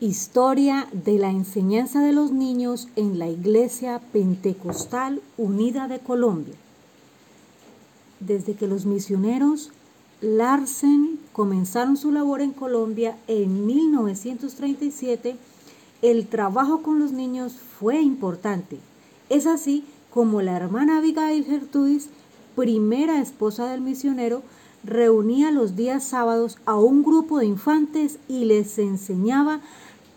Historia 0.00 0.86
de 0.92 1.18
la 1.18 1.30
enseñanza 1.30 2.00
de 2.00 2.12
los 2.12 2.30
niños 2.30 2.86
en 2.94 3.18
la 3.18 3.26
Iglesia 3.26 4.00
Pentecostal 4.12 5.20
Unida 5.36 5.88
de 5.88 5.98
Colombia. 5.98 6.54
Desde 8.20 8.54
que 8.54 8.68
los 8.68 8.86
misioneros 8.86 9.72
Larsen 10.20 11.18
comenzaron 11.32 11.96
su 11.96 12.12
labor 12.12 12.42
en 12.42 12.52
Colombia 12.52 13.16
en 13.26 13.66
1937, 13.66 15.36
el 16.02 16.28
trabajo 16.28 16.80
con 16.82 17.00
los 17.00 17.10
niños 17.10 17.54
fue 17.54 18.00
importante. 18.00 18.78
Es 19.28 19.48
así 19.48 19.84
como 20.10 20.42
la 20.42 20.56
hermana 20.56 20.98
Abigail 20.98 21.44
Gertrudis, 21.44 22.08
primera 22.54 23.20
esposa 23.20 23.68
del 23.68 23.80
misionero, 23.80 24.44
reunía 24.84 25.50
los 25.50 25.74
días 25.74 26.04
sábados 26.04 26.58
a 26.64 26.76
un 26.76 27.02
grupo 27.02 27.38
de 27.38 27.46
infantes 27.46 28.18
y 28.28 28.44
les 28.44 28.78
enseñaba 28.78 29.60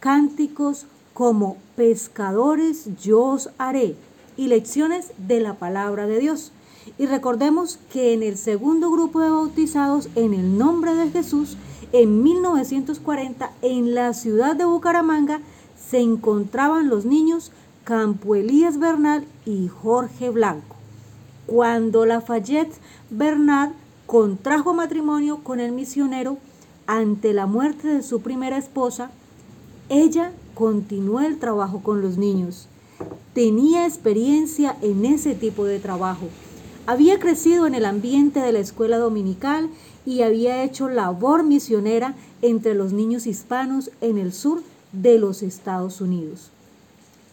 cánticos 0.02 0.88
como 1.14 1.58
pescadores 1.76 2.90
yo 3.02 3.22
os 3.24 3.52
haré 3.60 3.96
y 4.36 4.48
lecciones 4.48 5.14
de 5.20 5.40
la 5.40 5.54
palabra 5.54 6.08
de 6.08 6.20
Dios. 6.20 6.52
Y 6.98 7.06
recordemos 7.06 7.78
que 7.94 8.14
en 8.14 8.24
el 8.24 8.36
segundo 8.36 8.90
grupo 8.90 9.20
de 9.20 9.30
bautizados 9.30 10.10
en 10.16 10.34
el 10.34 10.58
nombre 10.58 10.96
de 10.96 11.12
Jesús, 11.12 11.56
en 11.94 12.24
1940, 12.24 13.52
en 13.62 13.94
la 13.94 14.14
ciudad 14.14 14.56
de 14.56 14.66
Bucaramanga, 14.66 15.40
se 15.78 16.00
encontraban 16.00 16.90
los 16.90 17.06
niños 17.06 17.52
Campo 17.84 18.34
Elías 18.36 18.80
Bernal 18.80 19.28
y 19.46 19.68
Jorge 19.68 20.32
Blanco. 20.32 20.76
Cuando 21.46 22.08
Lafayette 22.08 22.74
Bernal 23.12 23.74
contrajo 24.08 24.74
matrimonio 24.74 25.44
con 25.44 25.60
el 25.60 25.72
misionero 25.72 26.40
ante 26.88 27.34
la 27.34 27.46
muerte 27.46 27.88
de 27.88 28.02
su 28.02 28.22
primera 28.22 28.58
esposa, 28.58 29.12
ella 29.92 30.32
continuó 30.56 31.20
el 31.20 31.38
trabajo 31.38 31.84
con 31.84 32.02
los 32.02 32.18
niños. 32.18 32.68
Tenía 33.34 33.86
experiencia 33.86 34.78
en 34.82 35.04
ese 35.04 35.36
tipo 35.36 35.66
de 35.66 35.80
trabajo. 35.80 36.28
Había 36.88 37.20
crecido 37.20 37.68
en 37.68 37.76
el 37.76 37.84
ambiente 37.84 38.40
de 38.40 38.54
la 38.54 38.60
escuela 38.60 38.98
dominical 38.98 39.70
y 40.06 40.22
había 40.22 40.64
hecho 40.64 40.88
labor 40.88 41.44
misionera 41.44 42.16
entre 42.42 42.74
los 42.74 42.94
niños 42.94 43.28
hispanos 43.28 43.92
en 44.00 44.18
el 44.18 44.32
sur 44.32 44.64
de 44.94 45.20
los 45.20 45.44
Estados 45.44 46.00
Unidos. 46.00 46.52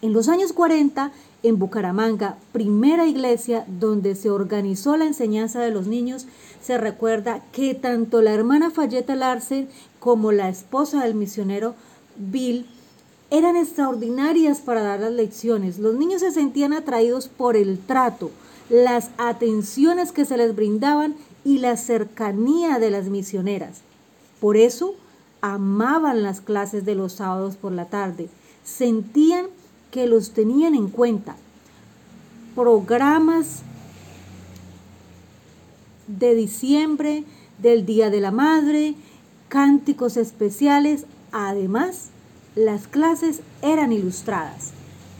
En 0.02 0.12
los 0.12 0.28
años 0.28 0.52
40, 0.52 1.12
en 1.44 1.58
Bucaramanga, 1.60 2.38
primera 2.50 3.06
iglesia 3.06 3.64
donde 3.68 4.16
se 4.16 4.30
organizó 4.30 4.96
la 4.96 5.06
enseñanza 5.06 5.60
de 5.60 5.70
los 5.70 5.86
niños, 5.86 6.26
se 6.60 6.76
recuerda 6.76 7.40
que 7.52 7.74
tanto 7.74 8.20
la 8.20 8.32
hermana 8.32 8.70
Fayeta 8.70 9.14
Larsen 9.14 9.68
como 10.00 10.32
la 10.32 10.48
esposa 10.48 11.04
del 11.04 11.14
misionero 11.14 11.74
Bill 12.18 12.66
eran 13.30 13.56
extraordinarias 13.56 14.58
para 14.58 14.82
dar 14.82 15.00
las 15.00 15.12
lecciones. 15.12 15.78
Los 15.78 15.94
niños 15.94 16.20
se 16.20 16.32
sentían 16.32 16.72
atraídos 16.72 17.28
por 17.28 17.56
el 17.56 17.78
trato, 17.78 18.30
las 18.70 19.10
atenciones 19.18 20.12
que 20.12 20.24
se 20.24 20.36
les 20.36 20.54
brindaban 20.54 21.14
y 21.44 21.58
la 21.58 21.76
cercanía 21.76 22.78
de 22.78 22.90
las 22.90 23.06
misioneras. 23.06 23.80
Por 24.40 24.56
eso 24.56 24.94
amaban 25.40 26.22
las 26.22 26.40
clases 26.40 26.84
de 26.84 26.94
los 26.94 27.14
sábados 27.14 27.56
por 27.56 27.72
la 27.72 27.86
tarde. 27.86 28.28
Sentían 28.64 29.46
que 29.90 30.06
los 30.06 30.32
tenían 30.32 30.74
en 30.74 30.88
cuenta. 30.88 31.36
Programas 32.54 33.62
de 36.06 36.34
diciembre, 36.34 37.24
del 37.58 37.86
Día 37.86 38.10
de 38.10 38.20
la 38.20 38.30
Madre, 38.30 38.94
cánticos 39.48 40.16
especiales, 40.16 41.04
Además, 41.32 42.10
las 42.54 42.86
clases 42.86 43.40
eran 43.62 43.92
ilustradas. 43.92 44.72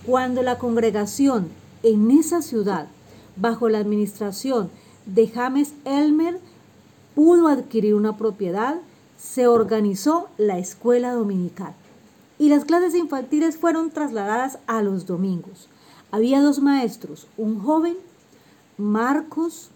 Cuando 0.07 0.43
la 0.43 0.59
congregación 0.59 1.49
en 1.83 2.11
esa 2.11 2.43
ciudad, 2.43 2.89
bajo 3.37 3.69
la 3.69 3.79
administración 3.79 4.71
de 5.07 5.29
James 5.29 5.73
Elmer, 5.85 6.41
pudo 7.15 7.49
adquirir 7.49 7.95
una 7.95 8.17
propiedad, 8.17 8.77
se 9.19 9.47
organizó 9.47 10.29
la 10.39 10.59
escuela 10.59 11.13
dominical 11.13 11.75
y 12.39 12.49
las 12.49 12.65
clases 12.65 12.95
infantiles 12.95 13.57
fueron 13.57 13.91
trasladadas 13.91 14.59
a 14.67 14.83
los 14.83 15.07
domingos. 15.07 15.69
Había 16.11 16.41
dos 16.41 16.61
maestros, 16.61 17.27
un 17.37 17.61
joven, 17.61 17.97
Marcos, 18.77 19.71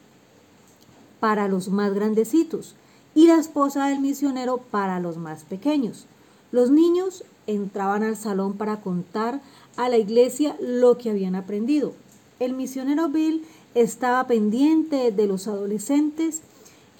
para 1.20 1.48
los 1.48 1.68
más 1.68 1.92
grandecitos, 1.92 2.76
y 3.14 3.26
la 3.26 3.34
esposa 3.34 3.86
del 3.88 4.00
misionero 4.00 4.58
para 4.58 5.00
los 5.00 5.16
más 5.16 5.44
pequeños. 5.44 6.06
Los 6.52 6.70
niños 6.70 7.24
entraban 7.46 8.02
al 8.02 8.16
salón 8.16 8.52
para 8.54 8.80
contar 8.80 9.40
a 9.76 9.88
la 9.88 9.96
iglesia 9.96 10.56
lo 10.60 10.98
que 10.98 11.10
habían 11.10 11.34
aprendido. 11.34 11.94
El 12.38 12.52
misionero 12.52 13.08
Bill 13.08 13.44
estaba 13.74 14.26
pendiente 14.26 15.10
de 15.12 15.26
los 15.26 15.48
adolescentes 15.48 16.42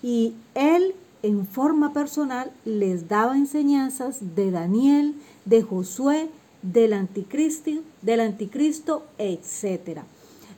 y 0.03 0.35
él 0.55 0.95
en 1.23 1.47
forma 1.47 1.93
personal 1.93 2.51
les 2.65 3.09
daba 3.09 3.37
enseñanzas 3.37 4.35
de 4.35 4.51
Daniel, 4.51 5.15
de 5.45 5.63
Josué, 5.63 6.31
del 6.63 6.95
anticristo, 6.95 7.71
del 8.01 8.21
anticristo, 8.21 9.05
etc. 9.19 10.01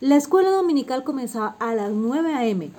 La 0.00 0.16
escuela 0.16 0.50
dominical 0.50 1.02
comenzaba 1.02 1.56
a 1.58 1.74
las 1.74 1.90
9 1.90 2.34
a.m., 2.34 2.70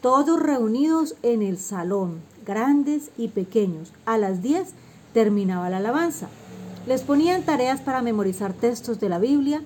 todos 0.00 0.40
reunidos 0.40 1.16
en 1.22 1.42
el 1.42 1.58
salón, 1.58 2.20
grandes 2.46 3.10
y 3.18 3.28
pequeños. 3.28 3.92
A 4.06 4.16
las 4.16 4.42
10 4.42 4.74
terminaba 5.12 5.70
la 5.70 5.78
alabanza. 5.78 6.28
Les 6.86 7.02
ponían 7.02 7.42
tareas 7.42 7.80
para 7.80 8.02
memorizar 8.02 8.52
textos 8.52 9.00
de 9.00 9.08
la 9.08 9.18
Biblia. 9.18 9.62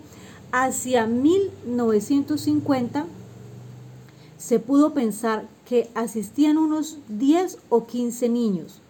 Hacia 0.51 1.07
1950 1.07 3.07
se 4.39 4.59
pudo 4.59 4.93
pensar 4.93 5.47
que 5.69 5.89
asistían 5.95 6.59
unos 6.59 6.99
10 7.09 7.59
o 7.69 7.87
15 7.87 8.29
niños. 8.29 8.81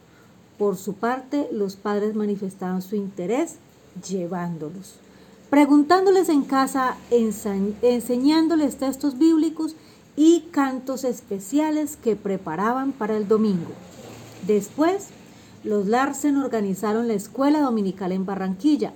Por 0.58 0.76
su 0.76 0.94
parte, 0.94 1.48
los 1.52 1.76
padres 1.76 2.14
manifestaban 2.14 2.82
su 2.82 2.96
interés 2.96 3.56
llevándolos, 4.08 4.94
preguntándoles 5.50 6.30
en 6.30 6.42
casa, 6.42 6.96
enseñándoles 7.10 8.76
textos 8.76 9.18
bíblicos 9.18 9.76
y 10.16 10.46
cantos 10.50 11.04
especiales 11.04 11.96
que 11.96 12.16
preparaban 12.16 12.92
para 12.92 13.16
el 13.16 13.28
domingo. 13.28 13.72
Después, 14.46 15.08
los 15.64 15.86
Larsen 15.86 16.36
organizaron 16.38 17.08
la 17.08 17.14
escuela 17.14 17.60
dominical 17.60 18.12
en 18.12 18.26
Barranquilla. 18.26 18.92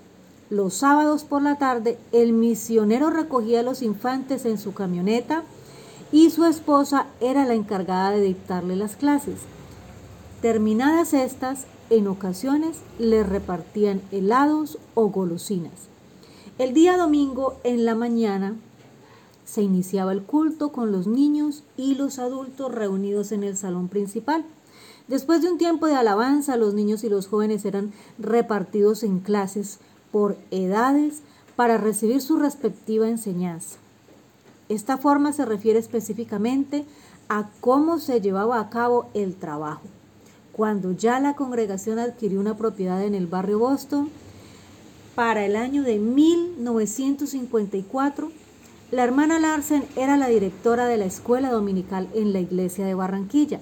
Los 0.50 0.74
sábados 0.74 1.24
por 1.24 1.42
la 1.42 1.56
tarde, 1.58 1.98
el 2.12 2.32
misionero 2.32 3.10
recogía 3.10 3.60
a 3.60 3.62
los 3.62 3.82
infantes 3.82 4.44
en 4.44 4.58
su 4.58 4.74
camioneta 4.74 5.42
y 6.12 6.30
su 6.30 6.44
esposa 6.44 7.06
era 7.20 7.44
la 7.46 7.54
encargada 7.54 8.10
de 8.10 8.20
dictarle 8.20 8.76
las 8.76 8.96
clases. 8.96 9.40
Terminadas 10.42 11.14
estas, 11.14 11.66
en 11.90 12.08
ocasiones 12.08 12.78
les 12.98 13.28
repartían 13.28 14.02
helados 14.10 14.78
o 14.94 15.08
golosinas. 15.08 15.88
El 16.58 16.74
día 16.74 16.96
domingo 16.96 17.58
en 17.64 17.84
la 17.84 17.94
mañana 17.94 18.54
se 19.44 19.62
iniciaba 19.62 20.12
el 20.12 20.22
culto 20.22 20.72
con 20.72 20.90
los 20.90 21.06
niños 21.06 21.62
y 21.76 21.94
los 21.94 22.18
adultos 22.18 22.72
reunidos 22.72 23.30
en 23.30 23.44
el 23.44 23.56
salón 23.56 23.88
principal. 23.88 24.44
Después 25.08 25.40
de 25.40 25.50
un 25.50 25.58
tiempo 25.58 25.86
de 25.86 25.94
alabanza, 25.94 26.56
los 26.56 26.74
niños 26.74 27.04
y 27.04 27.08
los 27.08 27.28
jóvenes 27.28 27.64
eran 27.64 27.92
repartidos 28.18 29.04
en 29.04 29.20
clases 29.20 29.78
por 30.10 30.36
edades 30.50 31.20
para 31.54 31.78
recibir 31.78 32.20
su 32.20 32.38
respectiva 32.38 33.08
enseñanza. 33.08 33.76
Esta 34.68 34.98
forma 34.98 35.32
se 35.32 35.44
refiere 35.44 35.78
específicamente 35.78 36.84
a 37.28 37.48
cómo 37.60 38.00
se 38.00 38.20
llevaba 38.20 38.58
a 38.60 38.68
cabo 38.68 39.06
el 39.14 39.36
trabajo. 39.36 39.82
Cuando 40.52 40.90
ya 40.90 41.20
la 41.20 41.36
congregación 41.36 42.00
adquirió 42.00 42.40
una 42.40 42.56
propiedad 42.56 43.04
en 43.04 43.14
el 43.14 43.28
barrio 43.28 43.60
Boston, 43.60 44.10
para 45.14 45.46
el 45.46 45.54
año 45.54 45.82
de 45.82 45.98
1954, 45.98 48.32
la 48.90 49.04
hermana 49.04 49.38
Larsen 49.38 49.84
era 49.96 50.16
la 50.16 50.28
directora 50.28 50.86
de 50.86 50.96
la 50.96 51.04
escuela 51.04 51.50
dominical 51.50 52.08
en 52.14 52.32
la 52.32 52.40
iglesia 52.40 52.84
de 52.84 52.94
Barranquilla. 52.94 53.60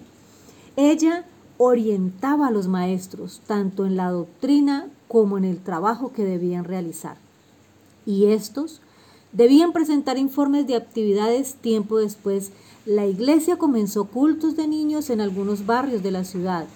Ella 0.76 1.26
orientaba 1.58 2.48
a 2.48 2.50
los 2.50 2.68
maestros, 2.68 3.40
tanto 3.46 3.86
en 3.86 3.96
la 3.96 4.10
doctrina 4.10 4.88
como 5.08 5.38
en 5.38 5.44
el 5.44 5.58
trabajo 5.58 6.12
que 6.12 6.24
debían 6.24 6.64
realizar. 6.64 7.16
Y 8.06 8.26
estos 8.26 8.80
debían 9.32 9.72
presentar 9.72 10.18
informes 10.18 10.66
de 10.66 10.76
actividades 10.76 11.54
tiempo 11.54 11.98
después. 11.98 12.50
La 12.86 13.06
iglesia 13.06 13.56
comenzó 13.56 14.04
cultos 14.06 14.56
de 14.56 14.66
niños 14.66 15.10
en 15.10 15.20
algunos 15.20 15.66
barrios 15.66 16.02
de 16.02 16.10
la 16.10 16.24
ciudad 16.24 16.66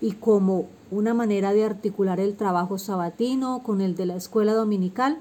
y 0.00 0.12
como 0.12 0.66
una 0.90 1.14
manera 1.14 1.52
de 1.52 1.64
articular 1.64 2.20
el 2.20 2.34
trabajo 2.34 2.76
sabatino 2.76 3.62
con 3.62 3.80
el 3.80 3.94
de 3.94 4.06
la 4.06 4.16
escuela 4.16 4.52
dominical, 4.52 5.18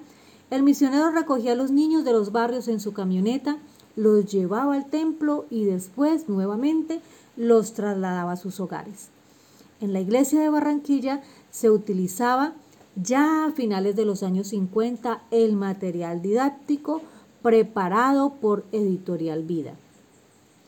el 0.50 0.64
misionero 0.64 1.12
recogía 1.12 1.54
a 1.54 1.56
los 1.56 1.72
niños 1.72 2.04
de 2.04 2.12
los 2.12 2.32
barrios 2.34 2.68
en 2.68 2.82
su 2.82 2.92
camioneta, 2.92 3.58
los 3.96 4.26
llevaba 4.26 4.76
al 4.76 4.90
templo 4.90 5.46
y 5.50 5.64
después 5.66 6.28
nuevamente 6.28 7.00
los 7.36 7.74
trasladaba 7.74 8.34
a 8.34 8.38
sus 8.38 8.60
hogares. 8.60 9.10
En 9.80 9.94
la 9.94 10.00
iglesia 10.00 10.40
de 10.40 10.50
Barranquilla 10.50 11.22
se 11.50 11.70
utilizaba 11.70 12.54
ya 12.96 13.46
a 13.46 13.52
finales 13.52 13.96
de 13.96 14.06
los 14.06 14.22
años 14.22 14.48
50 14.48 15.22
el 15.32 15.56
material 15.56 16.22
didáctico 16.22 17.02
preparado 17.42 18.34
por 18.34 18.66
Editorial 18.72 19.44
Vida. 19.44 19.74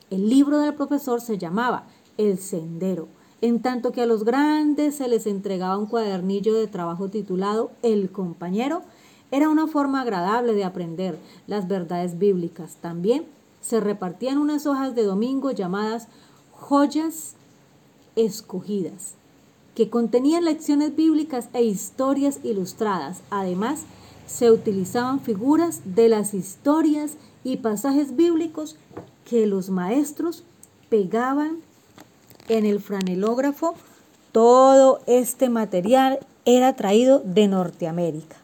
El 0.10 0.30
libro 0.30 0.60
del 0.60 0.74
profesor 0.74 1.22
se 1.22 1.38
llamaba 1.38 1.84
El 2.18 2.40
Sendero, 2.40 3.08
en 3.42 3.62
tanto 3.62 3.92
que 3.92 4.02
a 4.02 4.06
los 4.06 4.24
grandes 4.24 4.96
se 4.96 5.08
les 5.08 5.28
entregaba 5.28 5.78
un 5.78 5.86
cuadernillo 5.86 6.54
de 6.54 6.68
trabajo 6.68 7.10
titulado 7.10 7.72
El 7.82 8.10
Compañero. 8.10 8.84
Era 9.32 9.50
una 9.50 9.68
forma 9.68 10.02
agradable 10.02 10.54
de 10.54 10.64
aprender 10.64 11.18
las 11.48 11.68
verdades 11.68 12.18
bíblicas. 12.18 12.78
También 12.80 13.26
se 13.62 13.80
repartían 13.80 14.38
unas 14.38 14.66
hojas 14.66 14.96
de 14.96 15.04
domingo 15.04 15.52
llamadas 15.52 16.08
joyas 16.64 17.34
escogidas 18.16 19.16
que 19.76 19.90
contenían 19.90 20.46
lecciones 20.46 20.96
bíblicas 20.96 21.50
e 21.54 21.64
historias 21.64 22.40
ilustradas. 22.44 23.22
Además, 23.30 23.82
se 24.28 24.50
utilizaban 24.50 25.20
figuras 25.20 25.82
de 25.84 26.08
las 26.10 26.34
historias 26.34 27.18
y 27.44 27.58
pasajes 27.58 28.16
bíblicos 28.16 28.78
que 29.30 29.46
los 29.46 29.70
maestros 29.70 30.44
pegaban 30.90 31.58
en 32.48 32.66
el 32.66 32.80
franelógrafo. 32.80 33.74
Todo 34.32 35.02
este 35.06 35.50
material 35.50 36.20
era 36.46 36.76
traído 36.76 37.20
de 37.26 37.48
Norteamérica. 37.48 38.38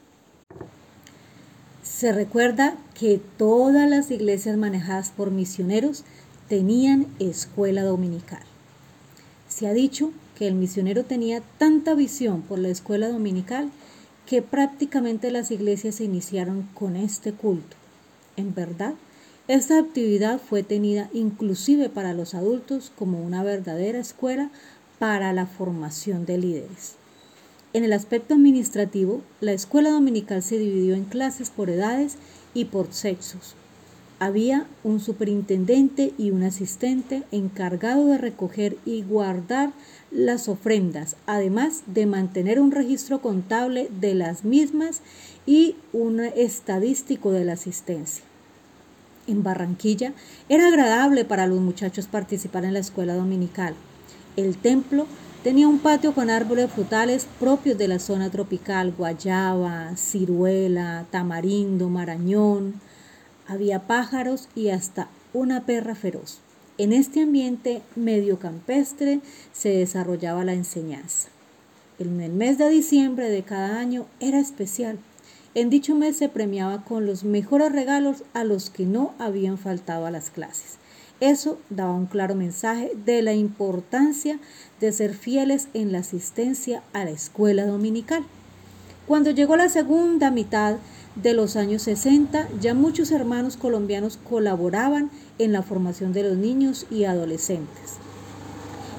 Se 1.83 2.11
recuerda 2.11 2.75
que 2.93 3.21
todas 3.37 3.89
las 3.89 4.11
iglesias 4.11 4.57
manejadas 4.57 5.11
por 5.11 5.31
misioneros 5.31 6.03
tenían 6.49 7.05
escuela 7.19 7.83
dominical. 7.83 8.41
Se 9.47 9.67
ha 9.67 9.73
dicho 9.73 10.11
que 10.35 10.47
el 10.47 10.55
misionero 10.55 11.05
tenía 11.05 11.41
tanta 11.59 11.93
visión 11.93 12.41
por 12.41 12.57
la 12.57 12.69
escuela 12.69 13.07
dominical 13.09 13.69
que 14.25 14.41
prácticamente 14.41 15.31
las 15.31 15.51
iglesias 15.51 15.95
se 15.95 16.05
iniciaron 16.05 16.67
con 16.73 16.95
este 16.95 17.33
culto. 17.33 17.77
En 18.35 18.55
verdad, 18.55 18.95
esta 19.47 19.79
actividad 19.79 20.39
fue 20.39 20.63
tenida 20.63 21.09
inclusive 21.13 21.89
para 21.89 22.13
los 22.13 22.33
adultos 22.33 22.91
como 22.97 23.21
una 23.21 23.43
verdadera 23.43 23.99
escuela 23.99 24.49
para 24.97 25.33
la 25.33 25.45
formación 25.45 26.25
de 26.25 26.37
líderes. 26.37 26.95
En 27.73 27.83
el 27.83 27.93
aspecto 27.93 28.33
administrativo, 28.33 29.21
la 29.39 29.53
escuela 29.53 29.91
dominical 29.91 30.41
se 30.41 30.57
dividió 30.57 30.95
en 30.95 31.05
clases 31.05 31.51
por 31.51 31.69
edades 31.69 32.17
y 32.55 32.65
por 32.65 32.91
sexos. 32.91 33.55
Había 34.19 34.67
un 34.83 34.99
superintendente 34.99 36.13
y 36.17 36.31
un 36.31 36.43
asistente 36.43 37.23
encargado 37.31 38.07
de 38.07 38.17
recoger 38.17 38.77
y 38.85 39.01
guardar 39.03 39.71
las 40.11 40.49
ofrendas, 40.49 41.15
además 41.25 41.83
de 41.85 42.05
mantener 42.05 42.59
un 42.59 42.71
registro 42.71 43.21
contable 43.21 43.89
de 44.01 44.15
las 44.15 44.43
mismas 44.43 45.01
y 45.45 45.77
un 45.93 46.19
estadístico 46.19 47.31
de 47.31 47.45
la 47.45 47.53
asistencia. 47.53 48.25
En 49.25 49.41
Barranquilla 49.41 50.11
era 50.49 50.67
agradable 50.67 51.23
para 51.23 51.47
los 51.47 51.61
muchachos 51.61 52.07
participar 52.07 52.65
en 52.65 52.73
la 52.73 52.79
escuela 52.79 53.13
dominical. 53.13 53.73
El 54.35 54.57
templo 54.57 55.05
tenía 55.43 55.67
un 55.67 55.79
patio 55.79 56.13
con 56.13 56.29
árboles 56.29 56.69
frutales 56.71 57.25
propios 57.39 57.77
de 57.77 57.87
la 57.87 57.99
zona 57.99 58.29
tropical, 58.29 58.93
guayaba, 58.97 59.95
ciruela, 59.95 61.05
tamarindo, 61.09 61.89
marañón. 61.89 62.81
Había 63.49 63.87
pájaros 63.87 64.47
y 64.53 64.69
hasta 64.69 65.09
una 65.33 65.65
perra 65.65 65.95
feroz. 65.95 66.37
En 66.77 66.93
este 66.93 67.23
ambiente 67.23 67.81
medio 67.95 68.37
campestre 68.37 69.21
se 69.53 69.69
desarrollaba 69.69 70.45
la 70.45 70.53
enseñanza. 70.53 71.29
El 71.97 72.09
mes 72.09 72.59
de 72.59 72.69
diciembre 72.69 73.29
de 73.31 73.41
cada 73.41 73.79
año 73.79 74.05
era 74.19 74.39
especial. 74.39 74.99
En 75.55 75.71
dicho 75.71 75.95
mes 75.95 76.15
se 76.15 76.29
premiaba 76.29 76.85
con 76.85 77.07
los 77.07 77.23
mejores 77.23 77.71
regalos 77.71 78.23
a 78.35 78.43
los 78.43 78.69
que 78.69 78.85
no 78.85 79.13
habían 79.17 79.57
faltado 79.57 80.05
a 80.05 80.11
las 80.11 80.29
clases. 80.29 80.77
Eso 81.19 81.57
daba 81.71 81.95
un 81.95 82.05
claro 82.05 82.35
mensaje 82.35 82.91
de 83.03 83.23
la 83.23 83.33
importancia 83.33 84.39
de 84.79 84.91
ser 84.91 85.15
fieles 85.15 85.69
en 85.73 85.91
la 85.91 85.99
asistencia 85.99 86.83
a 86.93 87.03
la 87.03 87.11
escuela 87.11 87.65
dominical. 87.65 88.23
Cuando 89.07 89.31
llegó 89.31 89.55
la 89.55 89.69
segunda 89.69 90.29
mitad 90.29 90.75
de 91.21 91.33
los 91.33 91.55
años 91.55 91.83
60, 91.83 92.47
ya 92.59 92.73
muchos 92.73 93.11
hermanos 93.11 93.57
colombianos 93.57 94.17
colaboraban 94.17 95.11
en 95.37 95.51
la 95.51 95.63
formación 95.63 96.13
de 96.13 96.23
los 96.23 96.37
niños 96.37 96.85
y 96.89 97.03
adolescentes. 97.03 97.97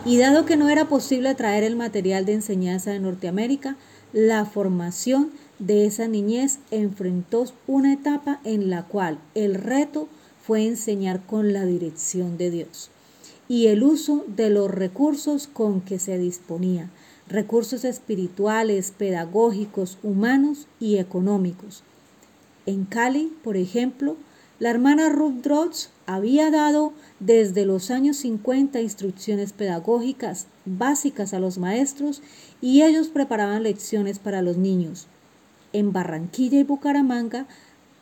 Y 0.04 0.18
dado 0.18 0.46
que 0.46 0.56
no 0.56 0.68
era 0.68 0.88
posible 0.88 1.34
traer 1.34 1.64
el 1.64 1.76
material 1.76 2.24
de 2.24 2.34
enseñanza 2.34 2.90
de 2.90 3.00
Norteamérica, 3.00 3.76
la 4.12 4.44
formación 4.44 5.30
de 5.58 5.86
esa 5.86 6.08
niñez 6.08 6.58
enfrentó 6.70 7.44
una 7.66 7.92
etapa 7.92 8.40
en 8.44 8.70
la 8.70 8.84
cual 8.84 9.18
el 9.34 9.54
reto 9.54 10.08
fue 10.42 10.66
enseñar 10.66 11.24
con 11.26 11.52
la 11.52 11.64
dirección 11.66 12.38
de 12.38 12.50
Dios 12.50 12.90
y 13.50 13.66
el 13.66 13.82
uso 13.82 14.24
de 14.28 14.48
los 14.48 14.70
recursos 14.70 15.48
con 15.48 15.80
que 15.80 15.98
se 15.98 16.18
disponía, 16.18 16.88
recursos 17.28 17.84
espirituales, 17.84 18.92
pedagógicos, 18.96 19.98
humanos 20.04 20.68
y 20.78 20.98
económicos. 20.98 21.82
En 22.70 22.84
Cali, 22.84 23.32
por 23.42 23.56
ejemplo, 23.56 24.16
la 24.60 24.70
hermana 24.70 25.08
Ruth 25.08 25.42
Drotz 25.42 25.88
había 26.06 26.52
dado 26.52 26.92
desde 27.18 27.66
los 27.66 27.90
años 27.90 28.18
50 28.18 28.80
instrucciones 28.80 29.52
pedagógicas 29.52 30.46
básicas 30.66 31.34
a 31.34 31.40
los 31.40 31.58
maestros 31.58 32.22
y 32.60 32.82
ellos 32.82 33.08
preparaban 33.08 33.64
lecciones 33.64 34.20
para 34.20 34.40
los 34.40 34.56
niños. 34.56 35.08
En 35.72 35.92
Barranquilla 35.92 36.60
y 36.60 36.62
Bucaramanga 36.62 37.46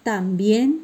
también 0.02 0.82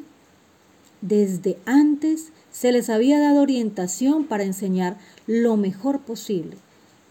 desde 1.01 1.59
antes 1.67 2.31
se 2.51 2.71
les 2.71 2.89
había 2.89 3.19
dado 3.19 3.39
orientación 3.43 4.25
para 4.25 4.45
enseñar 4.45 4.97
lo 5.27 5.57
mejor 5.57 5.99
posible. 5.99 6.57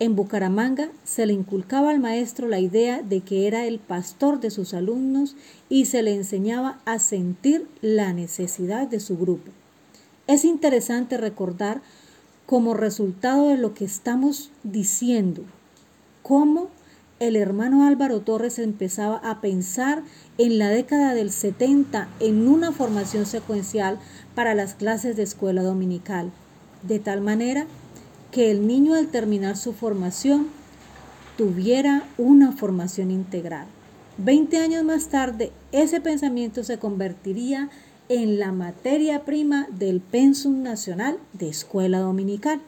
En 0.04 0.16
Bucaramanga 0.16 0.90
se 1.02 1.24
le 1.24 1.32
inculcaba 1.32 1.88
al 1.88 1.98
maestro 1.98 2.46
la 2.46 2.60
idea 2.60 3.00
de 3.00 3.22
que 3.22 3.46
era 3.46 3.64
el 3.64 3.78
pastor 3.78 4.38
de 4.38 4.50
sus 4.50 4.74
alumnos 4.74 5.34
y 5.70 5.86
se 5.86 6.02
le 6.02 6.14
enseñaba 6.14 6.78
a 6.84 6.98
sentir 6.98 7.66
la 7.80 8.12
necesidad 8.12 8.86
de 8.86 9.00
su 9.00 9.16
grupo. 9.16 9.50
Es 10.26 10.44
interesante 10.44 11.16
recordar 11.16 11.80
como 12.44 12.74
resultado 12.74 13.48
de 13.48 13.56
lo 13.56 13.72
que 13.72 13.86
estamos 13.86 14.50
diciendo, 14.62 15.42
cómo 16.22 16.68
el 17.18 17.34
hermano 17.34 17.86
Álvaro 17.86 18.20
Torres 18.20 18.58
empezaba 18.58 19.16
a 19.24 19.40
pensar 19.40 20.02
en 20.36 20.58
la 20.58 20.68
década 20.68 21.14
del 21.14 21.30
70 21.30 22.08
en 22.20 22.46
una 22.46 22.72
formación 22.72 23.24
secuencial 23.24 23.98
para 24.34 24.54
las 24.54 24.74
clases 24.74 25.16
de 25.16 25.22
escuela 25.22 25.62
dominical, 25.62 26.30
de 26.82 26.98
tal 26.98 27.22
manera 27.22 27.66
que 28.34 28.50
el 28.50 28.66
niño 28.66 28.94
al 28.94 29.06
terminar 29.06 29.56
su 29.56 29.72
formación 29.72 30.48
tuviera 31.38 32.02
una 32.18 32.50
formación 32.50 33.12
integral. 33.12 33.68
Veinte 34.18 34.58
años 34.58 34.82
más 34.82 35.06
tarde, 35.06 35.52
ese 35.70 36.00
pensamiento 36.00 36.64
se 36.64 36.78
convertiría 36.78 37.70
en 38.08 38.40
la 38.40 38.50
materia 38.50 39.24
prima 39.24 39.68
del 39.70 40.00
Pensum 40.00 40.64
Nacional 40.64 41.16
de 41.32 41.48
Escuela 41.48 42.00
Dominical. 42.00 42.60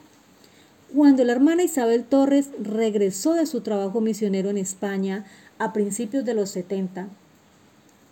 Cuando 0.95 1.25
la 1.25 1.33
hermana 1.33 1.65
Isabel 1.65 2.05
Torres 2.05 2.51
regresó 2.63 3.35
de 3.35 3.47
su 3.47 3.61
trabajo 3.63 4.01
misionero 4.01 4.51
en 4.51 4.59
España 4.59 5.25
a 5.59 5.73
principios 5.73 6.25
de 6.25 6.35
los 6.35 6.51
70, 6.51 7.09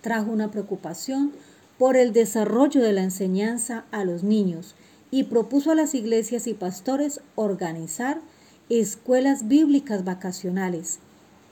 trajo 0.01 0.33
una 0.33 0.51
preocupación 0.51 1.31
por 1.79 1.97
el 1.97 2.13
desarrollo 2.13 2.83
de 2.83 2.95
la 2.95 3.05
enseñanza 3.05 3.85
a 3.93 4.05
los 4.05 4.25
niños 4.25 4.75
y 5.15 5.23
propuso 5.23 5.71
a 5.71 5.77
las 5.77 5.95
iglesias 5.95 6.49
y 6.49 6.55
pastores 6.55 7.21
organizar 7.37 8.21
escuelas 8.69 9.47
bíblicas 9.47 10.05
vacacionales 10.05 10.99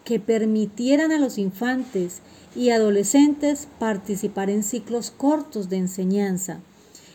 que 0.04 0.18
permitieran 0.18 1.12
a 1.12 1.18
los 1.18 1.38
infantes 1.38 2.22
y 2.56 2.70
adolescentes 2.70 3.68
participar 3.78 4.50
en 4.50 4.64
ciclos 4.64 5.12
cortos 5.12 5.68
de 5.68 5.76
enseñanza, 5.76 6.58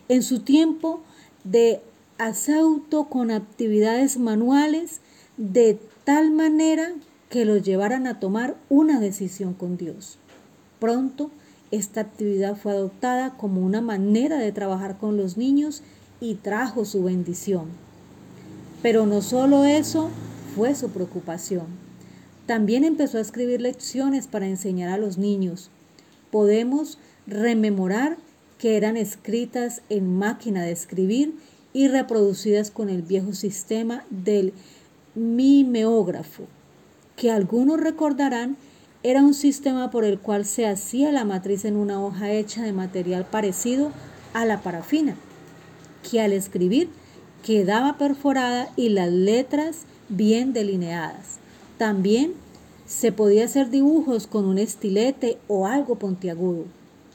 en 0.07 0.23
su 0.23 0.39
tiempo 0.39 1.01
de 1.43 1.81
asauto 2.17 3.09
con 3.09 3.29
actividades 3.29 4.17
manuales, 4.17 5.01
de 5.35 5.77
tal 6.05 6.31
manera 6.31 6.93
que 7.29 7.43
los 7.43 7.61
llevaran 7.61 8.07
a 8.07 8.21
tomar 8.21 8.55
una 8.69 9.01
decisión 9.01 9.53
con 9.53 9.75
Dios. 9.75 10.17
Pronto, 10.79 11.29
esta 11.71 11.99
actividad 11.99 12.55
fue 12.55 12.71
adoptada 12.71 13.35
como 13.35 13.65
una 13.65 13.81
manera 13.81 14.37
de 14.37 14.53
trabajar 14.53 14.97
con 14.97 15.17
los 15.17 15.35
niños 15.35 15.83
y 16.19 16.35
trajo 16.35 16.85
su 16.85 17.03
bendición. 17.03 17.65
Pero 18.81 19.05
no 19.05 19.21
solo 19.21 19.65
eso 19.65 20.09
fue 20.55 20.75
su 20.75 20.89
preocupación 20.89 21.87
también 22.47 22.85
empezó 22.85 23.17
a 23.17 23.21
escribir 23.21 23.61
lecciones 23.61 24.25
para 24.25 24.47
enseñar 24.47 24.89
a 24.89 24.97
los 24.97 25.17
niños. 25.17 25.69
Podemos 26.31 26.97
rememorar 27.27 28.17
que 28.57 28.77
eran 28.77 28.95
escritas 28.95 29.81
en 29.89 30.17
máquina 30.17 30.63
de 30.63 30.71
escribir 30.71 31.35
y 31.73 31.89
reproducidas 31.89 32.71
con 32.71 32.89
el 32.89 33.01
viejo 33.01 33.33
sistema 33.33 34.05
del 34.09 34.53
mimeógrafo, 35.13 36.45
que 37.17 37.29
algunos 37.29 37.81
recordarán 37.81 38.55
era 39.03 39.21
un 39.21 39.33
sistema 39.33 39.91
por 39.91 40.05
el 40.05 40.17
cual 40.17 40.45
se 40.45 40.67
hacía 40.67 41.11
la 41.11 41.25
matriz 41.25 41.65
en 41.65 41.75
una 41.75 42.01
hoja 42.01 42.31
hecha 42.31 42.63
de 42.63 42.71
material 42.71 43.25
parecido 43.25 43.91
a 44.33 44.45
la 44.45 44.61
parafina, 44.61 45.15
que 46.09 46.21
al 46.21 46.33
escribir 46.33 46.89
quedaba 47.43 47.97
perforada 47.97 48.69
y 48.75 48.89
las 48.89 49.11
letras 49.11 49.83
bien 50.09 50.53
delineadas. 50.53 51.39
También 51.77 52.33
se 52.85 53.11
podía 53.11 53.45
hacer 53.45 53.69
dibujos 53.69 54.27
con 54.27 54.45
un 54.45 54.57
estilete 54.57 55.37
o 55.47 55.67
algo 55.67 55.95
pontiagudo. 55.95 56.65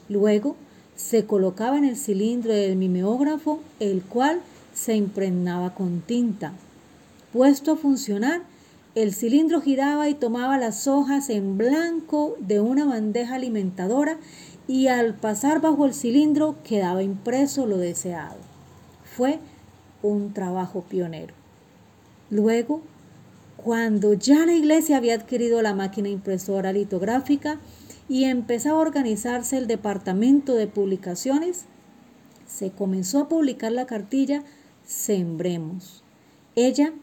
Luego 0.09 0.55
se 0.95 1.25
colocaba 1.25 1.77
en 1.77 1.85
el 1.85 1.97
cilindro 1.97 2.53
del 2.53 2.75
mimeógrafo, 2.75 3.59
el 3.79 4.03
cual 4.03 4.41
se 4.73 4.95
impregnaba 4.95 5.73
con 5.73 6.01
tinta. 6.01 6.53
Puesto 7.31 7.73
a 7.73 7.75
funcionar, 7.75 8.43
el 8.95 9.13
cilindro 9.13 9.59
giraba 9.61 10.07
y 10.07 10.13
tomaba 10.13 10.57
las 10.59 10.87
hojas 10.87 11.29
en 11.29 11.57
blanco 11.57 12.35
de 12.39 12.61
una 12.61 12.85
bandeja 12.85 13.35
alimentadora 13.35 14.17
y 14.67 14.87
al 14.87 15.15
pasar 15.15 15.61
bajo 15.61 15.85
el 15.85 15.95
cilindro 15.95 16.55
quedaba 16.63 17.01
impreso 17.01 17.65
lo 17.65 17.77
deseado. 17.77 18.52
Fue 19.15 19.39
un 20.01 20.33
trabajo 20.33 20.81
pionero. 20.81 21.33
Luego, 22.29 22.81
cuando 23.57 24.13
ya 24.13 24.45
la 24.45 24.53
iglesia 24.53 24.97
había 24.97 25.15
adquirido 25.15 25.61
la 25.61 25.73
máquina 25.73 26.09
impresora 26.09 26.73
litográfica 26.73 27.59
y 28.09 28.25
empezaba 28.25 28.79
a 28.79 28.81
organizarse 28.81 29.57
el 29.57 29.67
departamento 29.67 30.55
de 30.55 30.67
publicaciones, 30.67 31.65
se 32.47 32.71
comenzó 32.71 33.19
a 33.19 33.29
publicar 33.29 33.71
la 33.71 33.85
cartilla 33.85 34.43
Sembremos. 34.85 36.03
Ella 36.55 36.93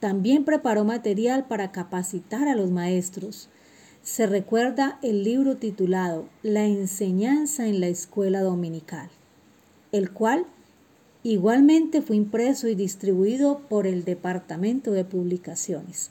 también 0.00 0.44
preparó 0.44 0.84
material 0.84 1.46
para 1.46 1.72
capacitar 1.72 2.48
a 2.48 2.54
los 2.54 2.70
maestros. 2.70 3.48
Se 4.02 4.26
recuerda 4.26 4.98
el 5.02 5.24
libro 5.24 5.56
titulado 5.56 6.28
La 6.42 6.64
enseñanza 6.64 7.66
en 7.66 7.80
la 7.80 7.88
escuela 7.88 8.40
dominical, 8.40 9.10
el 9.92 10.12
cual 10.12 10.46
igualmente 11.32 12.02
fue 12.02 12.16
impreso 12.16 12.68
y 12.68 12.74
distribuido 12.74 13.60
por 13.68 13.86
el 13.86 14.04
Departamento 14.04 14.92
de 14.92 15.04
Publicaciones. 15.04 16.10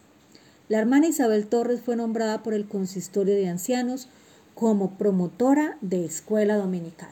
La 0.70 0.80
hermana 0.80 1.08
Isabel 1.08 1.48
Torres 1.48 1.82
fue 1.82 1.96
nombrada 1.96 2.44
por 2.44 2.54
el 2.54 2.68
Consistorio 2.68 3.36
de 3.36 3.48
Ancianos 3.48 4.10
como 4.56 4.98
promotora 4.98 5.78
de 5.82 6.06
escuela 6.06 6.56
dominical 6.58 7.10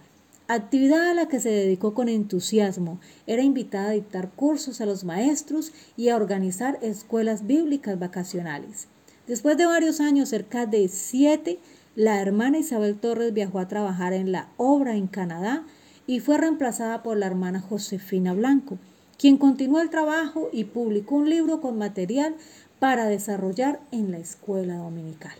actividad 0.47 1.09
a 1.09 1.13
la 1.13 1.27
que 1.27 1.39
se 1.39 1.49
dedicó 1.49 1.93
con 1.93 2.09
entusiasmo. 2.09 2.99
Era 3.27 3.41
invitada 3.41 3.89
a 3.89 3.93
dictar 3.93 4.29
cursos 4.31 4.81
a 4.81 4.85
los 4.85 5.03
maestros 5.03 5.71
y 5.97 6.09
a 6.09 6.15
organizar 6.15 6.79
escuelas 6.81 7.47
bíblicas 7.47 7.97
vacacionales. 7.99 8.87
Después 9.27 9.57
de 9.57 9.65
varios 9.65 9.99
años, 9.99 10.29
cerca 10.29 10.65
de 10.65 10.87
siete, 10.89 11.59
la 11.95 12.21
hermana 12.21 12.59
Isabel 12.59 12.95
Torres 12.95 13.33
viajó 13.33 13.59
a 13.59 13.67
trabajar 13.67 14.13
en 14.13 14.31
la 14.31 14.49
obra 14.57 14.95
en 14.95 15.07
Canadá 15.07 15.63
y 16.07 16.19
fue 16.19 16.37
reemplazada 16.37 17.03
por 17.03 17.17
la 17.17 17.27
hermana 17.27 17.61
Josefina 17.61 18.33
Blanco, 18.33 18.77
quien 19.17 19.37
continuó 19.37 19.79
el 19.79 19.89
trabajo 19.89 20.49
y 20.51 20.65
publicó 20.65 21.15
un 21.15 21.29
libro 21.29 21.61
con 21.61 21.77
material 21.77 22.35
para 22.79 23.05
desarrollar 23.05 23.79
en 23.91 24.11
la 24.11 24.17
escuela 24.17 24.75
dominical. 24.77 25.33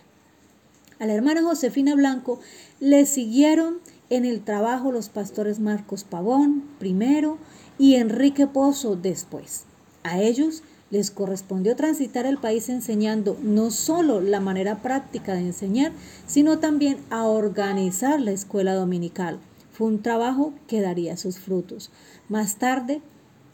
A 0.98 1.06
la 1.06 1.14
hermana 1.14 1.42
Josefina 1.42 1.94
Blanco 1.94 2.40
le 2.80 3.04
siguieron 3.04 3.78
en 4.10 4.24
el 4.24 4.42
trabajo 4.42 4.92
los 4.92 5.08
pastores 5.08 5.60
Marcos 5.60 6.04
Pavón 6.04 6.62
primero 6.78 7.36
y 7.78 7.96
Enrique 7.96 8.46
Pozo 8.46 8.96
después. 8.96 9.64
A 10.04 10.20
ellos 10.20 10.62
les 10.90 11.10
correspondió 11.10 11.74
transitar 11.74 12.24
el 12.24 12.38
país 12.38 12.68
enseñando 12.68 13.36
no 13.42 13.70
solo 13.70 14.20
la 14.20 14.38
manera 14.38 14.80
práctica 14.80 15.34
de 15.34 15.40
enseñar, 15.40 15.92
sino 16.26 16.60
también 16.60 16.98
a 17.10 17.24
organizar 17.24 18.20
la 18.20 18.30
escuela 18.30 18.74
dominical. 18.74 19.40
Fue 19.74 19.88
un 19.88 20.02
trabajo 20.02 20.54
que 20.68 20.80
daría 20.80 21.16
sus 21.16 21.40
frutos. 21.40 21.90
Más 22.28 22.58
tarde 22.58 23.02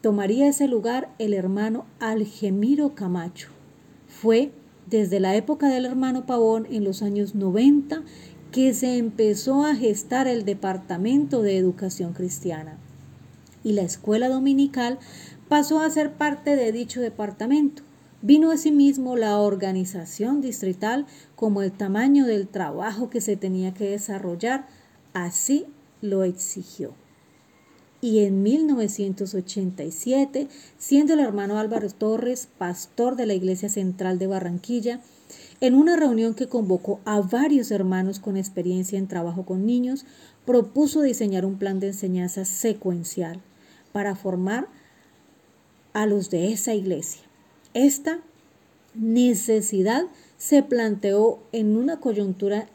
tomaría 0.03 0.49
ese 0.49 0.69
lugar 0.69 1.09
el 1.19 1.33
hermano 1.33 1.87
Algemiro 1.99 2.95
Camacho. 2.95 3.49
Fue 4.07 4.53
desde 4.87 5.19
la 5.19 5.35
época 5.35 5.69
del 5.69 5.87
hermano 5.87 6.27
Pavón 6.27 6.67
en 6.71 6.85
los 6.85 7.01
años 7.01 7.35
90 7.35 8.03
que 8.53 8.75
se 8.75 8.99
empezó 8.99 9.65
a 9.65 9.75
gestar 9.75 10.29
el 10.29 10.45
Departamento 10.45 11.41
de 11.41 11.57
Educación 11.57 12.13
Cristiana 12.13 12.77
y 13.65 13.73
la 13.73 13.83
escuela 13.83 14.29
dominical 14.29 14.99
pasó 15.49 15.81
a 15.81 15.89
ser 15.89 16.13
parte 16.13 16.55
de 16.55 16.71
dicho 16.71 17.01
departamento. 17.01 17.83
Vino 18.21 18.51
asimismo 18.51 19.17
la 19.17 19.39
organización 19.39 20.43
distrital 20.43 21.07
como 21.35 21.63
el 21.63 21.73
tamaño 21.73 22.27
del 22.27 22.47
trabajo 22.47 23.09
que 23.09 23.23
se 23.23 23.39
tenía 23.39 23.73
que 23.73 23.89
desarrollar, 23.89 24.67
así 25.15 25.65
lo 26.01 26.25
exigió. 26.25 26.95
Y 28.03 28.21
en 28.21 28.43
1987, 28.43 30.49
siendo 30.79 31.13
el 31.13 31.21
hermano 31.21 31.59
Álvaro 31.59 31.91
Torres 31.91 32.49
pastor 32.59 33.17
de 33.17 33.27
la 33.27 33.35
Iglesia 33.35 33.69
Central 33.69 34.19
de 34.19 34.27
Barranquilla, 34.27 35.01
en 35.61 35.75
una 35.75 35.97
reunión 35.97 36.35
que 36.35 36.49
convocó 36.49 37.01
a 37.05 37.21
varios 37.21 37.71
hermanos 37.71 38.19
con 38.19 38.39
experiencia 38.39 38.99
en 38.99 39.07
trabajo 39.07 39.45
con 39.45 39.67
niños, 39.67 40.07
propuso 40.47 41.03
diseñar 41.03 41.45
un 41.45 41.59
plan 41.59 41.79
de 41.79 41.89
enseñanza 41.89 42.47
secuencial 42.47 43.41
para 43.93 44.17
formar 44.17 44.69
a 45.93 46.07
los 46.07 46.31
de 46.31 46.53
esa 46.53 46.75
iglesia. 46.75 47.23
Esta 47.75 48.21
necesidad 48.95 50.05
se 50.39 50.63
planteó 50.63 51.41
en 51.53 51.77
una 51.77 52.01
coyuntura 52.01 52.67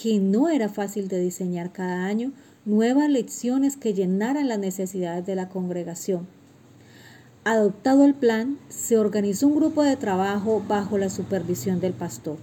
que 0.00 0.18
no 0.18 0.48
era 0.48 0.68
fácil 0.68 1.08
de 1.08 1.20
diseñar 1.20 1.72
cada 1.72 2.04
año 2.06 2.32
nuevas 2.64 3.10
lecciones 3.10 3.76
que 3.76 3.94
llenaran 3.94 4.48
las 4.48 4.58
necesidades 4.58 5.26
de 5.26 5.34
la 5.34 5.48
congregación 5.48 6.26
Adoptado 7.42 8.04
el 8.04 8.12
plan, 8.12 8.58
se 8.68 8.98
organizó 8.98 9.46
un 9.46 9.56
grupo 9.56 9.82
de 9.82 9.96
trabajo 9.96 10.62
bajo 10.68 10.98
la 10.98 11.08
supervisión 11.08 11.80
del 11.80 11.94
pastor 11.94 12.36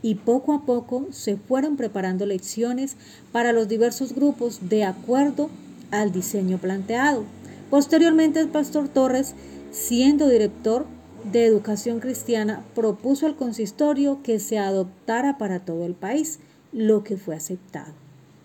y 0.00 0.14
poco 0.14 0.54
a 0.54 0.64
poco 0.64 1.06
se 1.10 1.36
fueron 1.36 1.76
preparando 1.76 2.24
lecciones 2.24 2.96
para 3.32 3.52
los 3.52 3.68
diversos 3.68 4.14
grupos 4.14 4.70
de 4.70 4.84
acuerdo 4.84 5.50
al 5.90 6.10
diseño 6.10 6.56
planteado. 6.56 7.24
Posteriormente 7.68 8.40
el 8.40 8.48
pastor 8.48 8.88
Torres, 8.88 9.34
siendo 9.72 10.26
director 10.26 10.86
de 11.30 11.44
educación 11.44 12.00
cristiana, 12.00 12.64
propuso 12.74 13.26
al 13.26 13.36
consistorio 13.36 14.22
que 14.22 14.40
se 14.40 14.56
adoptara 14.56 15.36
para 15.36 15.60
todo 15.60 15.84
el 15.84 15.92
país, 15.92 16.38
lo 16.72 17.04
que 17.04 17.16
fue 17.16 17.34
aceptado. 17.34 17.92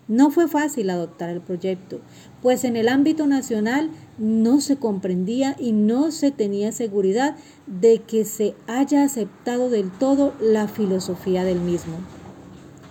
No 0.08 0.30
fue 0.30 0.46
fácil 0.46 0.90
adoptar 0.90 1.30
el 1.30 1.40
proyecto, 1.40 2.00
pues 2.40 2.62
en 2.62 2.76
el 2.76 2.88
ámbito 2.88 3.26
nacional 3.26 3.90
no 4.18 4.60
se 4.60 4.76
comprendía 4.76 5.56
y 5.58 5.72
no 5.72 6.12
se 6.12 6.30
tenía 6.30 6.70
seguridad 6.70 7.36
de 7.66 7.98
que 8.02 8.24
se 8.24 8.54
haya 8.68 9.02
aceptado 9.02 9.68
del 9.68 9.90
todo 9.90 10.32
la 10.40 10.68
filosofía 10.68 11.42
del 11.42 11.60
mismo. 11.60 11.96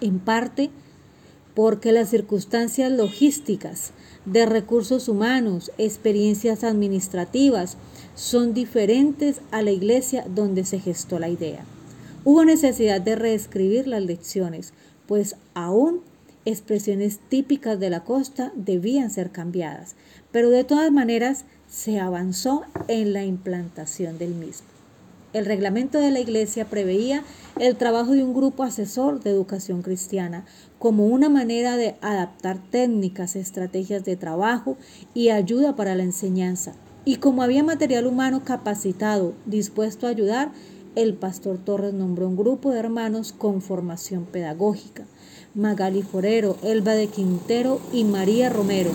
En 0.01 0.19
parte 0.19 0.71
porque 1.55 1.93
las 1.93 2.09
circunstancias 2.09 2.91
logísticas, 2.91 3.91
de 4.25 4.45
recursos 4.45 5.07
humanos, 5.07 5.71
experiencias 5.77 6.65
administrativas, 6.65 7.77
son 8.13 8.53
diferentes 8.53 9.39
a 9.51 9.61
la 9.61 9.71
iglesia 9.71 10.25
donde 10.27 10.65
se 10.65 10.79
gestó 10.79 11.17
la 11.17 11.29
idea. 11.29 11.63
Hubo 12.25 12.43
necesidad 12.43 12.99
de 12.99 13.15
reescribir 13.15 13.87
las 13.87 14.03
lecciones, 14.03 14.73
pues 15.07 15.35
aún 15.53 16.01
expresiones 16.45 17.19
típicas 17.29 17.79
de 17.79 17.89
la 17.89 18.03
costa 18.03 18.51
debían 18.55 19.09
ser 19.09 19.31
cambiadas, 19.31 19.95
pero 20.31 20.49
de 20.49 20.63
todas 20.63 20.91
maneras 20.91 21.45
se 21.67 21.99
avanzó 21.99 22.63
en 22.87 23.13
la 23.13 23.25
implantación 23.25 24.17
del 24.17 24.35
mismo. 24.35 24.67
El 25.33 25.45
reglamento 25.45 25.99
de 25.99 26.11
la 26.11 26.21
Iglesia 26.21 26.63
preveía 26.63 27.21
el 27.59 27.75
trabajo 27.75 28.13
de 28.13 28.23
un 28.23 28.33
grupo 28.33 28.63
asesor 28.63 29.21
de 29.21 29.31
educación 29.31 29.81
cristiana 29.81 30.45
como 30.79 31.07
una 31.07 31.27
manera 31.27 31.75
de 31.75 31.95
adaptar 31.99 32.57
técnicas, 32.71 33.35
estrategias 33.35 34.05
de 34.05 34.15
trabajo 34.15 34.77
y 35.13 35.29
ayuda 35.29 35.75
para 35.75 35.95
la 35.95 36.03
enseñanza. 36.03 36.73
Y 37.03 37.17
como 37.17 37.43
había 37.43 37.63
material 37.65 38.07
humano 38.07 38.45
capacitado, 38.45 39.33
dispuesto 39.45 40.07
a 40.07 40.11
ayudar, 40.11 40.51
el 40.95 41.13
pastor 41.13 41.57
Torres 41.57 41.93
nombró 41.93 42.27
un 42.27 42.37
grupo 42.37 42.71
de 42.71 42.79
hermanos 42.79 43.33
con 43.37 43.61
formación 43.61 44.25
pedagógica 44.25 45.05
Magali 45.53 46.01
Forero, 46.01 46.57
Elba 46.63 46.95
de 46.95 47.07
Quintero 47.07 47.79
y 47.93 48.03
María 48.03 48.49
Romero, 48.49 48.91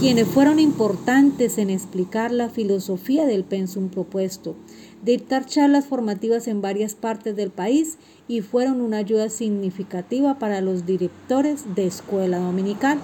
quienes 0.00 0.26
fueron 0.26 0.58
importantes 0.58 1.58
en 1.58 1.70
explicar 1.70 2.32
la 2.32 2.48
filosofía 2.48 3.24
del 3.24 3.44
pensum 3.44 3.88
propuesto, 3.88 4.56
dictar 5.04 5.46
charlas 5.46 5.86
formativas 5.86 6.48
en 6.48 6.60
varias 6.60 6.94
partes 6.94 7.36
del 7.36 7.50
país 7.50 7.98
y 8.26 8.40
fueron 8.40 8.80
una 8.80 8.96
ayuda 8.96 9.28
significativa 9.28 10.40
para 10.40 10.60
los 10.60 10.86
directores 10.86 11.72
de 11.76 11.86
escuela 11.86 12.38
dominical. 12.38 12.98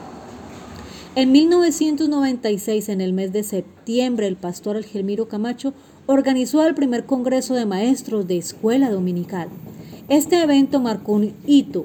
En 1.14 1.33
1996, 1.33 2.88
en 2.88 3.00
el 3.00 3.12
mes 3.12 3.33
de 3.33 3.42
septiembre, 3.42 4.26
el 4.26 4.37
pastor 4.37 4.76
Elgelmiro 4.76 5.28
Camacho 5.28 5.73
organizó 6.11 6.67
el 6.67 6.75
primer 6.75 7.05
Congreso 7.05 7.53
de 7.53 7.67
Maestros 7.67 8.27
de 8.27 8.38
Escuela 8.38 8.91
Dominical. 8.91 9.50
Este 10.09 10.41
evento 10.41 10.81
marcó 10.81 11.12
un 11.12 11.35
hito, 11.47 11.85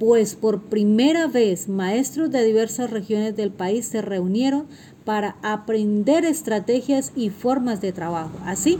pues 0.00 0.34
por 0.34 0.62
primera 0.62 1.28
vez 1.28 1.68
maestros 1.68 2.32
de 2.32 2.44
diversas 2.44 2.90
regiones 2.90 3.36
del 3.36 3.52
país 3.52 3.86
se 3.86 4.02
reunieron 4.02 4.66
para 5.04 5.36
aprender 5.42 6.24
estrategias 6.24 7.12
y 7.14 7.30
formas 7.30 7.80
de 7.80 7.92
trabajo. 7.92 8.32
Así, 8.44 8.76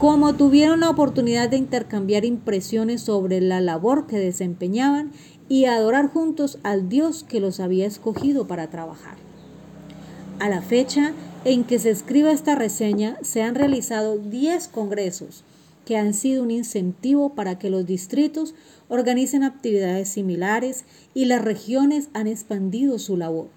como 0.00 0.34
tuvieron 0.34 0.80
la 0.80 0.90
oportunidad 0.90 1.48
de 1.48 1.58
intercambiar 1.58 2.24
impresiones 2.24 3.02
sobre 3.02 3.40
la 3.40 3.60
labor 3.60 4.08
que 4.08 4.18
desempeñaban 4.18 5.12
y 5.48 5.66
adorar 5.66 6.08
juntos 6.08 6.58
al 6.64 6.88
Dios 6.88 7.22
que 7.22 7.38
los 7.38 7.60
había 7.60 7.86
escogido 7.86 8.48
para 8.48 8.68
trabajar. 8.68 9.14
A 10.40 10.48
la 10.48 10.60
fecha 10.60 11.12
en 11.48 11.64
que 11.64 11.78
se 11.78 11.88
escribe 11.88 12.30
esta 12.30 12.56
reseña, 12.56 13.16
se 13.22 13.40
han 13.40 13.54
realizado 13.54 14.18
10 14.18 14.68
congresos 14.68 15.44
que 15.86 15.96
han 15.96 16.12
sido 16.12 16.42
un 16.42 16.50
incentivo 16.50 17.30
para 17.30 17.58
que 17.58 17.70
los 17.70 17.86
distritos 17.86 18.54
organicen 18.88 19.42
actividades 19.42 20.10
similares 20.10 20.84
y 21.14 21.24
las 21.24 21.42
regiones 21.42 22.10
han 22.12 22.26
expandido 22.26 22.98
su 22.98 23.16
labor, 23.16 23.48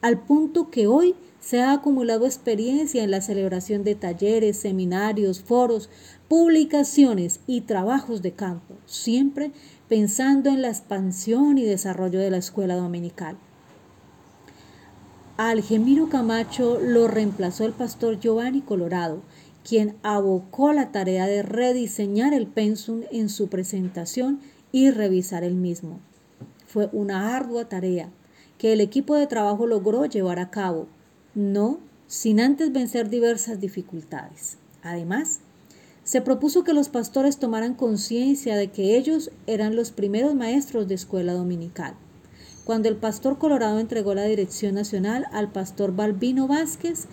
al 0.00 0.22
punto 0.22 0.70
que 0.70 0.86
hoy 0.86 1.16
se 1.38 1.60
ha 1.60 1.72
acumulado 1.72 2.24
experiencia 2.24 3.04
en 3.04 3.10
la 3.10 3.20
celebración 3.20 3.84
de 3.84 3.94
talleres, 3.94 4.56
seminarios, 4.56 5.42
foros, 5.42 5.90
publicaciones 6.28 7.40
y 7.46 7.60
trabajos 7.60 8.22
de 8.22 8.32
campo, 8.32 8.76
siempre 8.86 9.50
pensando 9.86 10.48
en 10.48 10.62
la 10.62 10.68
expansión 10.68 11.58
y 11.58 11.64
desarrollo 11.64 12.20
de 12.20 12.30
la 12.30 12.38
escuela 12.38 12.76
dominical. 12.76 13.36
Al 15.36 15.62
Gemiro 15.62 16.08
Camacho 16.08 16.78
lo 16.80 17.08
reemplazó 17.08 17.64
el 17.64 17.72
pastor 17.72 18.20
Giovanni 18.20 18.60
Colorado, 18.60 19.20
quien 19.68 19.96
abocó 20.04 20.72
la 20.72 20.92
tarea 20.92 21.26
de 21.26 21.42
rediseñar 21.42 22.32
el 22.32 22.46
pensum 22.46 23.00
en 23.10 23.28
su 23.28 23.48
presentación 23.48 24.38
y 24.70 24.92
revisar 24.92 25.42
el 25.42 25.56
mismo. 25.56 25.98
Fue 26.68 26.88
una 26.92 27.36
ardua 27.36 27.68
tarea 27.68 28.10
que 28.58 28.72
el 28.72 28.80
equipo 28.80 29.16
de 29.16 29.26
trabajo 29.26 29.66
logró 29.66 30.04
llevar 30.06 30.38
a 30.38 30.50
cabo, 30.50 30.86
no 31.34 31.80
sin 32.06 32.38
antes 32.38 32.72
vencer 32.72 33.10
diversas 33.10 33.58
dificultades. 33.58 34.58
Además, 34.84 35.40
se 36.04 36.20
propuso 36.20 36.62
que 36.62 36.74
los 36.74 36.88
pastores 36.88 37.38
tomaran 37.38 37.74
conciencia 37.74 38.54
de 38.54 38.70
que 38.70 38.96
ellos 38.96 39.32
eran 39.48 39.74
los 39.74 39.90
primeros 39.90 40.36
maestros 40.36 40.86
de 40.86 40.94
escuela 40.94 41.32
dominical. 41.32 41.96
Cuando 42.64 42.88
el 42.88 42.96
pastor 42.96 43.36
Colorado 43.36 43.78
entregó 43.78 44.14
la 44.14 44.24
dirección 44.24 44.74
nacional 44.74 45.26
al 45.32 45.52
pastor 45.52 45.94
Balbino 45.94 46.48
Vázquez, 46.48 47.06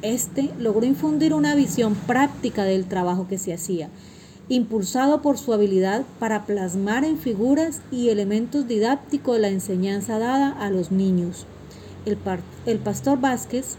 este 0.00 0.50
logró 0.58 0.86
infundir 0.86 1.34
una 1.34 1.54
visión 1.54 1.94
práctica 1.94 2.64
del 2.64 2.86
trabajo 2.86 3.28
que 3.28 3.36
se 3.36 3.52
hacía, 3.52 3.90
impulsado 4.48 5.20
por 5.20 5.36
su 5.36 5.52
habilidad 5.52 6.04
para 6.18 6.46
plasmar 6.46 7.04
en 7.04 7.18
figuras 7.18 7.82
y 7.90 8.08
elementos 8.08 8.66
didácticos 8.66 9.38
la 9.38 9.48
enseñanza 9.48 10.18
dada 10.18 10.48
a 10.50 10.70
los 10.70 10.90
niños. 10.90 11.46
El, 12.06 12.78
pastor 12.78 13.20
Vázquez 13.20 13.76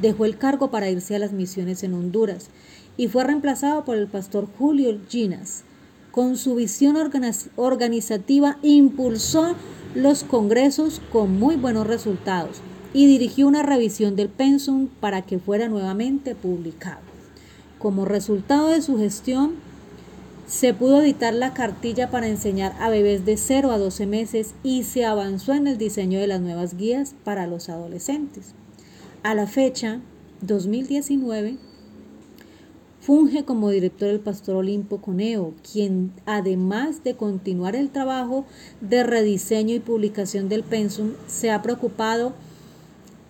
dejó 0.00 0.24
el 0.24 0.38
cargo 0.38 0.70
para 0.70 0.88
irse 0.88 1.14
a 1.14 1.18
las 1.18 1.32
misiones 1.32 1.82
en 1.82 1.92
Honduras 1.92 2.48
y 2.96 3.08
fue 3.08 3.24
reemplazado 3.24 3.84
por 3.84 3.98
el 3.98 4.06
pastor 4.06 4.48
Julio 4.58 4.98
Ginas. 5.10 5.64
Con 6.10 6.36
su 6.36 6.54
visión 6.54 6.96
organizativa 7.56 8.58
impulsó 8.62 9.54
los 9.94 10.24
congresos 10.24 11.00
con 11.12 11.38
muy 11.38 11.56
buenos 11.56 11.86
resultados 11.86 12.60
y 12.94 13.06
dirigió 13.06 13.46
una 13.46 13.62
revisión 13.62 14.16
del 14.16 14.28
pensum 14.28 14.88
para 15.00 15.22
que 15.22 15.38
fuera 15.38 15.68
nuevamente 15.68 16.34
publicado. 16.34 17.00
Como 17.78 18.04
resultado 18.04 18.68
de 18.68 18.82
su 18.82 18.98
gestión, 18.98 19.52
se 20.46 20.72
pudo 20.72 21.02
editar 21.02 21.34
la 21.34 21.52
cartilla 21.52 22.10
para 22.10 22.26
enseñar 22.26 22.74
a 22.80 22.88
bebés 22.88 23.26
de 23.26 23.36
0 23.36 23.70
a 23.70 23.78
12 23.78 24.06
meses 24.06 24.54
y 24.62 24.84
se 24.84 25.04
avanzó 25.04 25.52
en 25.52 25.66
el 25.66 25.76
diseño 25.76 26.18
de 26.18 26.26
las 26.26 26.40
nuevas 26.40 26.76
guías 26.76 27.14
para 27.22 27.46
los 27.46 27.68
adolescentes. 27.68 28.54
A 29.22 29.34
la 29.34 29.46
fecha, 29.46 30.00
2019, 30.40 31.58
funge 33.08 33.46
como 33.46 33.70
director 33.70 34.10
el 34.10 34.20
pastor 34.20 34.56
Olimpo 34.56 35.00
Coneo, 35.00 35.54
quien 35.72 36.12
además 36.26 37.02
de 37.04 37.14
continuar 37.14 37.74
el 37.74 37.88
trabajo 37.88 38.44
de 38.82 39.02
rediseño 39.02 39.74
y 39.74 39.80
publicación 39.80 40.50
del 40.50 40.62
pensum, 40.62 41.12
se 41.26 41.50
ha 41.50 41.62
preocupado, 41.62 42.34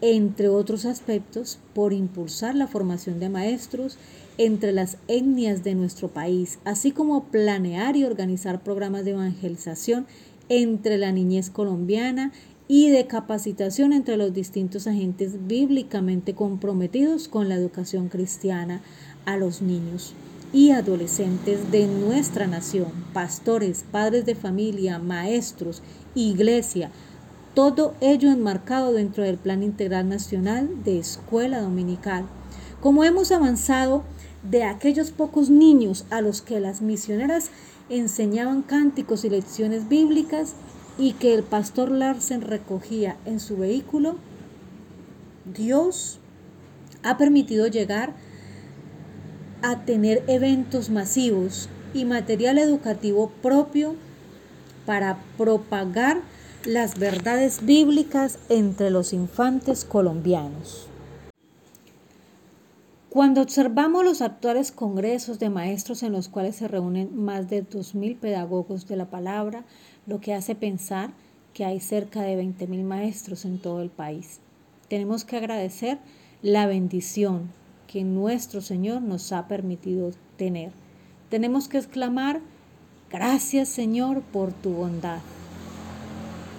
entre 0.01 0.49
otros 0.49 0.85
aspectos, 0.85 1.61
por 1.75 1.93
impulsar 1.93 2.57
la 2.57 2.67
formación 2.67 3.21
de 3.21 3.29
maestros 3.29 3.99
entre 4.37 4.73
las 4.73 4.97
etnias 5.07 5.63
de 5.63 5.77
nuestro 5.77 6.09
país, 6.09 6.59
así 6.65 6.91
como 6.91 7.27
planear 7.27 7.95
y 7.95 8.03
organizar 8.03 8.65
programas 8.65 9.05
de 9.05 9.13
evangelización 9.13 10.09
entre 10.49 10.99
la 10.99 11.13
niñez 11.13 11.51
colombiana 11.51 12.33
y 12.69 12.91
de 12.91 13.07
capacitación 13.07 13.95
entre 13.95 14.19
los 14.19 14.35
distintos 14.35 14.87
agentes 14.87 15.47
bíblicamente 15.47 16.35
comprometidos 16.35 17.27
con 17.27 17.49
la 17.49 17.55
educación 17.55 18.09
cristiana 18.09 18.83
a 19.29 19.37
los 19.37 19.61
niños 19.61 20.15
y 20.55 20.71
adolescentes 20.71 21.71
de 21.71 21.87
nuestra 21.87 22.47
nación, 22.47 22.87
pastores, 23.13 23.85
padres 23.93 24.25
de 24.25 24.35
familia, 24.35 24.99
maestros, 24.99 25.83
iglesia, 26.15 26.91
todo 27.53 27.95
ello 28.01 28.31
enmarcado 28.31 28.95
dentro 28.95 29.25
del 29.25 29.37
Plan 29.37 29.63
Integral 29.63 30.09
Nacional 30.09 30.83
de 30.83 30.99
Escuela 30.99 31.61
Dominical. 31.61 32.25
Como 32.81 33.05
hemos 33.05 33.31
avanzado 33.31 34.03
de 34.43 34.65
aquellos 34.65 35.11
pocos 35.11 35.51
niños 35.51 36.07
a 36.09 36.23
los 36.23 36.41
que 36.41 36.59
las 36.59 36.81
misioneras 36.81 37.51
enseñaban 37.91 38.63
cánticos 38.63 39.27
y 39.27 39.29
lecciones 39.29 39.91
bíblicas, 39.91 40.55
y 40.99 41.13
que 41.13 41.35
el 41.35 41.43
pastor 41.43 41.91
Larsen 41.91 42.41
recogía 42.41 43.19
en 43.27 43.41
su 43.41 43.59
vehículo, 43.59 44.17
Dios 45.45 46.19
ha 47.03 47.19
permitido 47.19 47.67
llegar 47.67 48.15
a 49.63 49.85
tener 49.85 50.23
eventos 50.27 50.91
masivos 50.91 51.69
y 51.95 52.05
material 52.05 52.59
educativo 52.59 53.31
propio 53.43 53.97
para 54.87 55.19
propagar 55.37 56.23
las 56.65 56.99
verdades 56.99 57.65
bíblicas 57.65 58.39
entre 58.49 58.91
los 58.91 59.13
infantes 59.13 59.85
colombianos. 59.85 60.87
Cuando 63.11 63.41
observamos 63.41 64.05
los 64.05 64.21
actuales 64.21 64.71
congresos 64.71 65.39
de 65.39 65.49
maestros 65.49 66.03
en 66.03 66.13
los 66.13 66.29
cuales 66.29 66.57
se 66.57 66.69
reúnen 66.69 67.17
más 67.17 67.49
de 67.49 67.65
2.000 67.65 68.19
pedagogos 68.19 68.87
de 68.87 68.97
la 68.97 69.07
palabra, 69.07 69.65
lo 70.07 70.21
que 70.21 70.35
hace 70.35 70.55
pensar 70.55 71.11
que 71.55 71.65
hay 71.65 71.81
cerca 71.81 72.23
de 72.23 72.41
20.000 72.41 72.85
maestros 72.85 73.45
en 73.45 73.59
todo 73.59 73.83
el 73.83 73.89
país. 73.89 74.41
Tenemos 74.89 75.25
que 75.25 75.37
agradecer 75.37 75.99
la 76.43 76.67
bendición 76.67 77.51
que 77.89 78.05
nuestro 78.05 78.61
Señor 78.61 79.03
nos 79.03 79.33
ha 79.33 79.49
permitido 79.49 80.13
tener. 80.37 80.71
Tenemos 81.31 81.67
que 81.67 81.79
exclamar, 81.79 82.41
gracias 83.11 83.69
Señor 83.69 84.21
por 84.21 84.53
tu 84.53 84.71
bondad. 84.71 85.19